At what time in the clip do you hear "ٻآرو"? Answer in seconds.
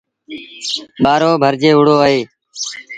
1.03-1.31